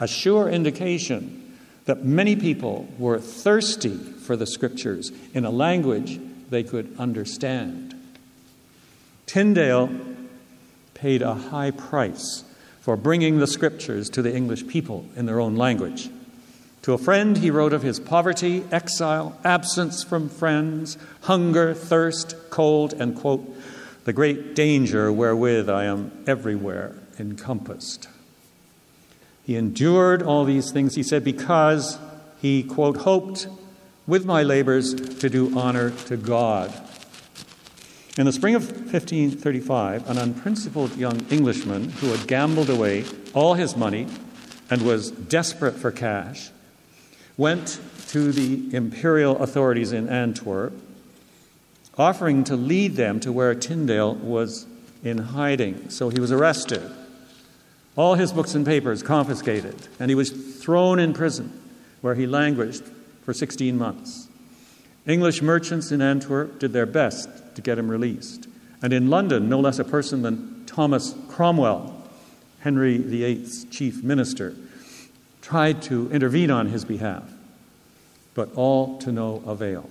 a 0.00 0.08
sure 0.08 0.48
indication 0.48 1.56
that 1.84 2.04
many 2.04 2.36
people 2.36 2.88
were 2.98 3.18
thirsty 3.18 3.96
for 3.96 4.36
the 4.36 4.46
scriptures 4.46 5.10
in 5.34 5.44
a 5.44 5.50
language 5.50 6.20
they 6.50 6.62
could 6.62 6.94
understand. 6.98 7.94
Tyndale 9.26 9.90
paid 10.94 11.22
a 11.22 11.34
high 11.34 11.70
price 11.70 12.44
for 12.80 12.96
bringing 12.96 13.38
the 13.38 13.46
scriptures 13.46 14.08
to 14.10 14.22
the 14.22 14.34
English 14.34 14.66
people 14.66 15.04
in 15.14 15.26
their 15.26 15.40
own 15.40 15.56
language. 15.56 16.08
To 16.82 16.94
a 16.94 16.98
friend, 16.98 17.36
he 17.36 17.50
wrote 17.50 17.74
of 17.74 17.82
his 17.82 18.00
poverty, 18.00 18.64
exile, 18.72 19.38
absence 19.44 20.02
from 20.02 20.28
friends, 20.28 20.96
hunger, 21.22 21.74
thirst, 21.74 22.34
cold, 22.48 22.94
and, 22.94 23.14
quote, 23.14 23.44
the 24.04 24.12
great 24.14 24.54
danger 24.54 25.12
wherewith 25.12 25.68
I 25.68 25.84
am 25.84 26.24
everywhere 26.26 26.94
encompassed. 27.18 28.08
He 29.44 29.56
endured 29.56 30.22
all 30.22 30.44
these 30.44 30.70
things, 30.70 30.94
he 30.94 31.02
said, 31.02 31.24
because 31.24 31.98
he, 32.40 32.62
quote, 32.62 32.98
hoped 32.98 33.48
with 34.08 34.24
my 34.24 34.42
labors 34.42 34.94
to 34.94 35.28
do 35.28 35.56
honor 35.56 35.90
to 35.90 36.16
God. 36.16 36.72
In 38.16 38.24
the 38.24 38.32
spring 38.32 38.56
of 38.56 38.66
1535, 38.66 40.10
an 40.10 40.18
unprincipled 40.18 40.96
young 40.96 41.24
Englishman 41.30 41.90
who 41.90 42.08
had 42.08 42.26
gambled 42.26 42.70
away 42.70 43.04
all 43.34 43.54
his 43.54 43.76
money 43.76 44.08
and 44.70 44.82
was 44.82 45.12
desperate 45.12 45.76
for 45.76 45.92
cash 45.92 46.50
went 47.36 47.80
to 48.08 48.32
the 48.32 48.74
imperial 48.74 49.40
authorities 49.42 49.92
in 49.92 50.08
Antwerp, 50.08 50.72
offering 51.96 52.42
to 52.44 52.56
lead 52.56 52.96
them 52.96 53.20
to 53.20 53.30
where 53.30 53.54
Tyndale 53.54 54.14
was 54.14 54.66
in 55.04 55.18
hiding. 55.18 55.90
So 55.90 56.08
he 56.08 56.18
was 56.18 56.32
arrested, 56.32 56.82
all 57.94 58.14
his 58.14 58.32
books 58.32 58.54
and 58.54 58.64
papers 58.64 59.02
confiscated, 59.02 59.76
and 60.00 60.10
he 60.10 60.14
was 60.14 60.30
thrown 60.30 60.98
in 60.98 61.12
prison, 61.12 61.52
where 62.00 62.14
he 62.14 62.26
languished 62.26 62.82
for 63.28 63.34
16 63.34 63.76
months. 63.76 64.26
English 65.06 65.42
merchants 65.42 65.92
in 65.92 66.00
Antwerp 66.00 66.58
did 66.58 66.72
their 66.72 66.86
best 66.86 67.28
to 67.56 67.60
get 67.60 67.78
him 67.78 67.90
released. 67.90 68.48
And 68.80 68.90
in 68.90 69.10
London, 69.10 69.50
no 69.50 69.60
less 69.60 69.78
a 69.78 69.84
person 69.84 70.22
than 70.22 70.64
Thomas 70.64 71.14
Cromwell, 71.28 71.94
Henry 72.60 72.96
VIII's 72.96 73.66
chief 73.66 74.02
minister, 74.02 74.54
tried 75.42 75.82
to 75.82 76.10
intervene 76.10 76.50
on 76.50 76.68
his 76.68 76.86
behalf, 76.86 77.30
but 78.32 78.48
all 78.54 78.96
to 79.00 79.12
no 79.12 79.42
avail. 79.46 79.90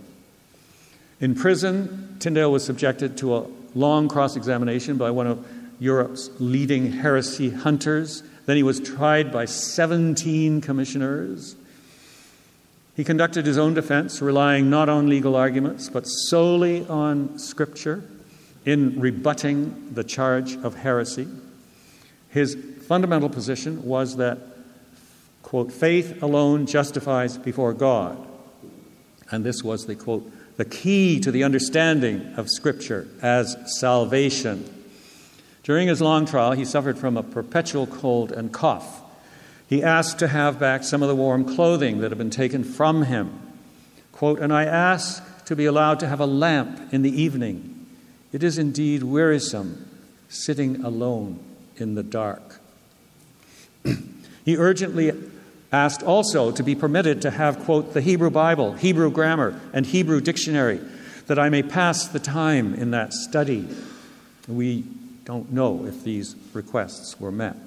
In 1.19 1.35
prison, 1.35 2.15
Tyndale 2.17 2.51
was 2.51 2.65
subjected 2.65 3.19
to 3.19 3.35
a 3.35 3.45
long 3.75 4.07
cross 4.07 4.35
examination 4.35 4.97
by 4.97 5.11
one 5.11 5.27
of 5.27 5.47
Europe's 5.77 6.31
leading 6.39 6.91
heresy 6.91 7.51
hunters. 7.51 8.23
Then 8.47 8.57
he 8.57 8.63
was 8.63 8.79
tried 8.79 9.31
by 9.31 9.45
17 9.45 10.59
commissioners. 10.61 11.55
He 12.97 13.03
conducted 13.03 13.45
his 13.45 13.59
own 13.59 13.75
defense, 13.75 14.23
relying 14.23 14.71
not 14.71 14.89
on 14.89 15.07
legal 15.07 15.35
arguments, 15.35 15.87
but 15.87 16.05
solely 16.07 16.83
on 16.87 17.37
Scripture 17.37 18.03
in 18.65 18.99
rebutting 18.99 19.93
the 19.93 20.03
charge 20.03 20.55
of 20.55 20.73
heresy. 20.73 21.27
His 22.29 22.57
fundamental 22.87 23.29
position 23.29 23.83
was 23.83 24.17
that, 24.17 24.39
quote, 25.43 25.71
faith 25.71 26.23
alone 26.23 26.65
justifies 26.65 27.37
before 27.37 27.73
God. 27.73 28.17
And 29.29 29.45
this 29.45 29.63
was 29.63 29.85
the, 29.85 29.93
quote, 29.93 30.31
the 30.57 30.65
key 30.65 31.19
to 31.19 31.31
the 31.31 31.43
understanding 31.43 32.33
of 32.35 32.49
Scripture 32.49 33.07
as 33.21 33.55
salvation. 33.79 34.73
During 35.61 35.87
his 35.87 36.01
long 36.01 36.25
trial, 36.25 36.53
he 36.53 36.65
suffered 36.65 36.97
from 36.97 37.15
a 37.15 37.21
perpetual 37.21 37.85
cold 37.85 38.31
and 38.31 38.51
cough. 38.51 39.03
He 39.67 39.83
asked 39.83 40.19
to 40.19 40.27
have 40.29 40.59
back 40.59 40.83
some 40.83 41.03
of 41.03 41.09
the 41.09 41.15
warm 41.15 41.55
clothing 41.55 41.99
that 41.99 42.11
had 42.11 42.17
been 42.17 42.29
taken 42.29 42.63
from 42.63 43.03
him. 43.03 43.39
Quote, 44.13 44.39
and 44.39 44.53
I 44.53 44.63
ask 44.63 45.45
to 45.45 45.55
be 45.55 45.65
allowed 45.65 45.99
to 45.99 46.07
have 46.07 46.19
a 46.19 46.25
lamp 46.25 46.93
in 46.93 47.01
the 47.01 47.21
evening. 47.21 47.85
It 48.31 48.43
is 48.43 48.57
indeed 48.57 49.03
wearisome 49.03 49.87
sitting 50.29 50.83
alone 50.83 51.39
in 51.75 51.95
the 51.95 52.03
dark. 52.03 52.59
he 54.45 54.57
urgently 54.57 55.11
asked 55.71 56.01
also 56.01 56.51
to 56.51 56.63
be 56.63 56.75
permitted 56.75 57.21
to 57.21 57.31
have, 57.31 57.59
quote, 57.59 57.93
the 57.93 58.01
Hebrew 58.01 58.29
Bible, 58.29 58.73
Hebrew 58.73 59.11
grammar, 59.11 59.59
and 59.73 59.85
Hebrew 59.85 60.21
dictionary, 60.21 60.79
that 61.27 61.37
I 61.37 61.49
may 61.49 61.61
pass 61.61 62.07
the 62.07 62.19
time 62.19 62.73
in 62.73 62.91
that 62.91 63.13
study. 63.13 63.67
We 64.47 64.85
don't 65.25 65.51
know 65.51 65.85
if 65.85 66.03
these 66.03 66.35
requests 66.53 67.19
were 67.19 67.31
met. 67.31 67.57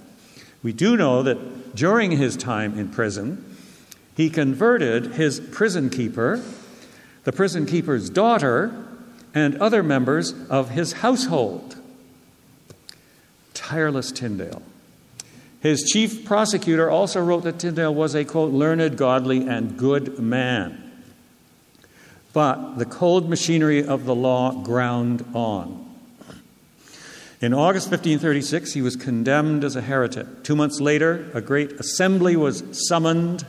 We 0.62 0.72
do 0.72 0.96
know 0.96 1.22
that 1.22 1.38
during 1.74 2.12
his 2.12 2.36
time 2.36 2.78
in 2.78 2.88
prison, 2.88 3.56
he 4.16 4.30
converted 4.30 5.14
his 5.14 5.40
prison 5.40 5.90
keeper, 5.90 6.42
the 7.24 7.32
prison 7.32 7.66
keeper's 7.66 8.10
daughter, 8.10 8.74
and 9.34 9.56
other 9.58 9.82
members 9.82 10.34
of 10.48 10.70
his 10.70 10.94
household. 10.94 11.76
Tireless 13.54 14.10
Tyndale. 14.12 14.62
His 15.60 15.82
chief 15.82 16.24
prosecutor 16.24 16.90
also 16.90 17.22
wrote 17.22 17.44
that 17.44 17.58
Tyndale 17.58 17.94
was 17.94 18.14
a, 18.14 18.24
quote, 18.24 18.52
learned, 18.52 18.96
godly, 18.96 19.46
and 19.46 19.76
good 19.76 20.18
man. 20.18 20.90
But 22.32 22.76
the 22.76 22.86
cold 22.86 23.28
machinery 23.28 23.84
of 23.84 24.04
the 24.04 24.14
law 24.14 24.52
ground 24.52 25.24
on. 25.34 25.89
In 27.40 27.54
August 27.54 27.86
1536, 27.86 28.74
he 28.74 28.82
was 28.82 28.96
condemned 28.96 29.64
as 29.64 29.74
a 29.74 29.80
heretic. 29.80 30.44
Two 30.44 30.54
months 30.54 30.78
later, 30.78 31.30
a 31.32 31.40
great 31.40 31.72
assembly 31.72 32.36
was 32.36 32.62
summoned, 32.88 33.46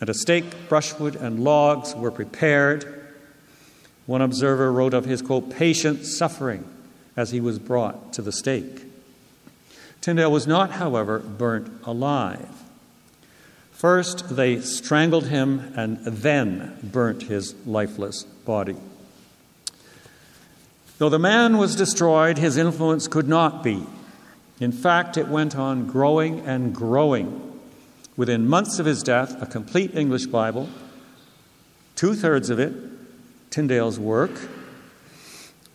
and 0.00 0.08
a 0.08 0.14
stake, 0.14 0.68
brushwood, 0.70 1.16
and 1.16 1.44
logs 1.44 1.94
were 1.94 2.10
prepared. 2.10 2.86
One 4.06 4.22
observer 4.22 4.72
wrote 4.72 4.94
of 4.94 5.04
his, 5.04 5.20
quote, 5.20 5.50
patient 5.50 6.06
suffering 6.06 6.64
as 7.14 7.30
he 7.30 7.42
was 7.42 7.58
brought 7.58 8.14
to 8.14 8.22
the 8.22 8.32
stake. 8.32 8.84
Tyndale 10.00 10.32
was 10.32 10.46
not, 10.46 10.70
however, 10.72 11.18
burnt 11.18 11.70
alive. 11.84 12.48
First, 13.72 14.34
they 14.34 14.60
strangled 14.60 15.26
him 15.26 15.74
and 15.76 15.98
then 16.04 16.78
burnt 16.82 17.24
his 17.24 17.54
lifeless 17.66 18.22
body. 18.22 18.76
Though 21.00 21.08
the 21.08 21.18
man 21.18 21.56
was 21.56 21.76
destroyed, 21.76 22.36
his 22.36 22.58
influence 22.58 23.08
could 23.08 23.26
not 23.26 23.62
be. 23.62 23.86
In 24.60 24.70
fact, 24.70 25.16
it 25.16 25.28
went 25.28 25.56
on 25.56 25.86
growing 25.86 26.40
and 26.40 26.74
growing. 26.74 27.58
Within 28.18 28.46
months 28.46 28.78
of 28.78 28.84
his 28.84 29.02
death, 29.02 29.40
a 29.40 29.46
complete 29.46 29.94
English 29.96 30.26
Bible, 30.26 30.68
two 31.96 32.12
thirds 32.12 32.50
of 32.50 32.58
it, 32.58 32.74
Tyndale's 33.48 33.98
work, 33.98 34.50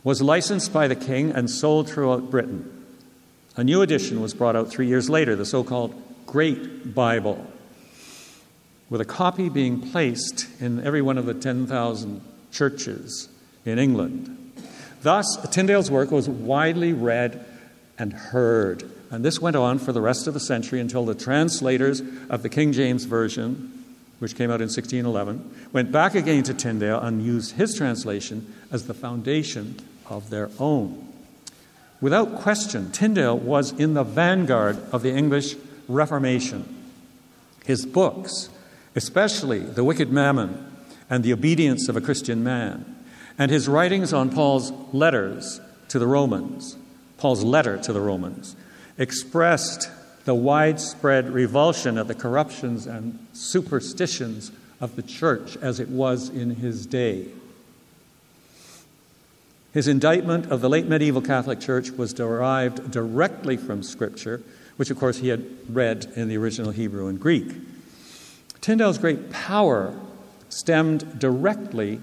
was 0.03 0.21
licensed 0.21 0.71
by 0.71 0.87
the 0.87 0.95
king 0.95 1.31
and 1.31 1.49
sold 1.49 1.89
throughout 1.89 2.29
Britain. 2.29 2.85
A 3.55 3.63
new 3.63 3.81
edition 3.81 4.21
was 4.21 4.35
brought 4.35 4.55
out 4.55 4.69
three 4.69 4.85
years 4.85 5.09
later, 5.09 5.35
the 5.35 5.43
so 5.43 5.63
called 5.63 5.99
Great 6.27 6.93
Bible, 6.93 7.47
with 8.91 9.01
a 9.01 9.05
copy 9.05 9.49
being 9.49 9.89
placed 9.89 10.45
in 10.61 10.85
every 10.85 11.01
one 11.01 11.17
of 11.17 11.25
the 11.25 11.33
10,000 11.33 12.21
churches 12.51 13.27
in 13.65 13.79
England. 13.79 14.44
Thus, 15.05 15.37
Tyndale's 15.51 15.91
work 15.91 16.09
was 16.09 16.27
widely 16.27 16.91
read 16.91 17.45
and 17.99 18.11
heard. 18.11 18.89
And 19.11 19.23
this 19.23 19.39
went 19.39 19.55
on 19.55 19.77
for 19.77 19.91
the 19.91 20.01
rest 20.01 20.25
of 20.25 20.33
the 20.33 20.39
century 20.39 20.79
until 20.79 21.05
the 21.05 21.13
translators 21.13 22.01
of 22.27 22.41
the 22.41 22.49
King 22.49 22.73
James 22.73 23.03
Version, 23.03 23.85
which 24.17 24.35
came 24.35 24.49
out 24.49 24.61
in 24.61 24.67
1611, 24.67 25.67
went 25.71 25.91
back 25.91 26.15
again 26.15 26.41
to 26.41 26.55
Tyndale 26.55 26.99
and 26.99 27.23
used 27.23 27.51
his 27.51 27.75
translation 27.75 28.51
as 28.71 28.87
the 28.87 28.95
foundation 28.95 29.75
of 30.09 30.31
their 30.31 30.49
own. 30.57 31.07
Without 32.01 32.37
question, 32.37 32.91
Tyndale 32.91 33.37
was 33.37 33.73
in 33.73 33.93
the 33.93 34.03
vanguard 34.03 34.79
of 34.91 35.03
the 35.03 35.13
English 35.13 35.55
Reformation. 35.87 36.65
His 37.63 37.85
books, 37.85 38.49
especially 38.95 39.59
The 39.59 39.83
Wicked 39.83 40.11
Mammon 40.11 40.65
and 41.11 41.23
The 41.23 41.33
Obedience 41.33 41.89
of 41.89 41.95
a 41.95 42.01
Christian 42.01 42.43
Man, 42.43 42.94
and 43.37 43.51
his 43.51 43.67
writings 43.67 44.13
on 44.13 44.29
Paul's 44.29 44.71
letters 44.93 45.59
to 45.89 45.99
the 45.99 46.07
Romans, 46.07 46.77
Paul's 47.17 47.43
letter 47.43 47.77
to 47.77 47.93
the 47.93 48.01
Romans, 48.01 48.55
expressed 48.97 49.89
the 50.25 50.35
widespread 50.35 51.29
revulsion 51.29 51.97
at 51.97 52.07
the 52.07 52.15
corruptions 52.15 52.87
and 52.87 53.19
superstitions 53.33 54.51
of 54.81 54.95
the 54.95 55.01
church 55.01 55.57
as 55.57 55.79
it 55.79 55.89
was 55.89 56.29
in 56.29 56.55
his 56.55 56.85
day. 56.85 57.27
His 59.73 59.87
indictment 59.87 60.51
of 60.51 60.61
the 60.61 60.69
late 60.69 60.87
medieval 60.87 61.21
Catholic 61.21 61.59
Church 61.59 61.91
was 61.91 62.13
derived 62.13 62.91
directly 62.91 63.57
from 63.57 63.83
Scripture, 63.83 64.41
which, 64.77 64.89
of 64.89 64.97
course, 64.97 65.17
he 65.17 65.27
had 65.27 65.45
read 65.69 66.11
in 66.15 66.29
the 66.29 66.37
original 66.37 66.71
Hebrew 66.71 67.07
and 67.07 67.19
Greek. 67.19 67.47
Tyndale's 68.61 68.97
great 68.97 69.31
power 69.31 69.93
stemmed 70.49 71.19
directly 71.19 71.99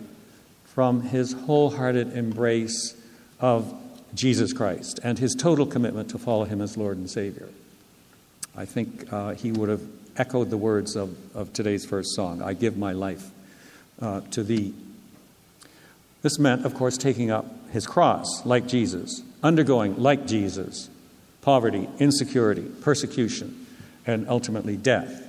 from 0.75 1.03
his 1.03 1.33
wholehearted 1.33 2.17
embrace 2.17 2.95
of 3.41 3.75
Jesus 4.15 4.53
Christ 4.53 5.01
and 5.03 5.19
his 5.19 5.35
total 5.35 5.67
commitment 5.67 6.11
to 6.11 6.19
follow 6.19 6.45
him 6.45 6.61
as 6.61 6.77
Lord 6.77 6.97
and 6.97 7.11
Savior. 7.11 7.49
I 8.57 8.65
think 8.65 9.13
uh, 9.13 9.35
he 9.35 9.53
would 9.53 9.69
have 9.69 9.83
echoed 10.17 10.51
the 10.51 10.57
words 10.57 10.97
of, 10.97 11.17
of 11.35 11.53
today's 11.53 11.85
first 11.85 12.15
song 12.15 12.43
I 12.43 12.55
give 12.55 12.77
my 12.77 12.93
life 12.93 13.31
uh, 14.01 14.21
to 14.33 14.43
thee. 14.43 14.75
This 16.23 16.39
meant, 16.39 16.65
of 16.65 16.75
course, 16.75 16.97
taking 16.97 17.31
up 17.31 17.47
his 17.71 17.87
cross 17.87 18.45
like 18.45 18.67
Jesus, 18.67 19.23
undergoing 19.43 20.01
like 20.01 20.27
Jesus 20.27 20.89
poverty, 21.41 21.89
insecurity, 21.99 22.63
persecution, 22.63 23.67
and 24.07 24.29
ultimately 24.29 24.77
death. 24.77 25.27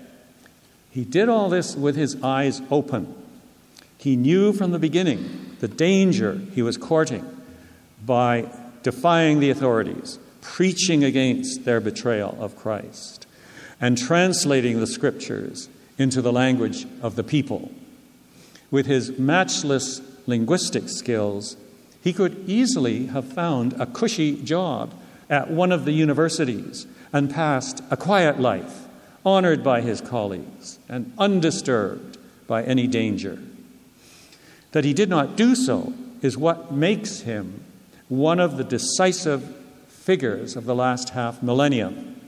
He 0.91 1.03
did 1.03 1.27
all 1.27 1.49
this 1.49 1.75
with 1.75 1.95
his 1.95 2.21
eyes 2.21 2.61
open. 2.69 3.13
He 4.03 4.17
knew 4.17 4.51
from 4.51 4.71
the 4.71 4.79
beginning 4.79 5.55
the 5.61 5.69
danger 5.69 6.41
he 6.53 6.61
was 6.61 6.75
courting 6.75 7.25
by 8.05 8.49
defying 8.81 9.39
the 9.39 9.49
authorities, 9.49 10.19
preaching 10.41 11.05
against 11.05 11.63
their 11.63 11.79
betrayal 11.79 12.35
of 12.37 12.57
Christ, 12.57 13.25
and 13.79 13.97
translating 13.97 14.81
the 14.81 14.87
scriptures 14.87 15.69
into 15.97 16.21
the 16.21 16.33
language 16.33 16.85
of 17.01 17.15
the 17.15 17.23
people. 17.23 17.71
With 18.69 18.87
his 18.87 19.17
matchless 19.17 20.01
linguistic 20.27 20.89
skills, 20.89 21.55
he 22.03 22.11
could 22.11 22.43
easily 22.45 23.05
have 23.05 23.31
found 23.31 23.71
a 23.79 23.85
cushy 23.85 24.35
job 24.35 24.93
at 25.29 25.49
one 25.49 25.71
of 25.71 25.85
the 25.85 25.93
universities 25.93 26.87
and 27.13 27.33
passed 27.33 27.81
a 27.89 27.95
quiet 27.95 28.37
life, 28.37 28.85
honored 29.25 29.63
by 29.63 29.79
his 29.79 30.01
colleagues 30.01 30.77
and 30.89 31.13
undisturbed 31.17 32.17
by 32.47 32.63
any 32.63 32.85
danger. 32.85 33.39
That 34.73 34.85
he 34.85 34.93
did 34.93 35.09
not 35.09 35.35
do 35.35 35.55
so 35.55 35.93
is 36.21 36.37
what 36.37 36.71
makes 36.71 37.21
him 37.21 37.63
one 38.09 38.39
of 38.39 38.57
the 38.57 38.63
decisive 38.63 39.55
figures 39.87 40.55
of 40.55 40.65
the 40.65 40.75
last 40.75 41.09
half 41.09 41.41
millennium. 41.41 42.19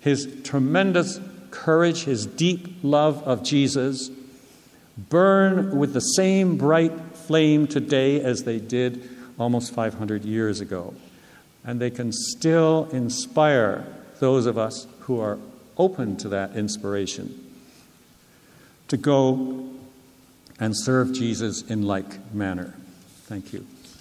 His 0.00 0.28
tremendous 0.42 1.20
courage, 1.50 2.04
his 2.04 2.24
deep 2.24 2.78
love 2.82 3.22
of 3.24 3.42
Jesus 3.42 4.10
burn 4.96 5.78
with 5.78 5.92
the 5.92 6.00
same 6.00 6.56
bright 6.56 6.92
flame 7.14 7.66
today 7.66 8.20
as 8.20 8.44
they 8.44 8.58
did 8.58 9.08
almost 9.38 9.72
500 9.74 10.24
years 10.24 10.60
ago. 10.60 10.94
And 11.64 11.80
they 11.80 11.90
can 11.90 12.12
still 12.12 12.88
inspire 12.92 13.84
those 14.20 14.46
of 14.46 14.58
us 14.58 14.86
who 15.00 15.20
are 15.20 15.38
open 15.76 16.16
to 16.18 16.28
that 16.30 16.56
inspiration 16.56 17.44
to 18.88 18.96
go 18.96 19.68
and 20.60 20.76
serve 20.76 21.12
Jesus 21.12 21.62
in 21.62 21.82
like 21.82 22.34
manner. 22.34 22.74
Thank 23.26 23.52
you. 23.52 23.66